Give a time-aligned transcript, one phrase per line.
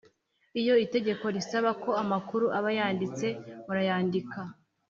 [0.61, 3.27] Iyo itegeko risaba ko amakuru aba yanditse
[3.65, 4.39] murayandika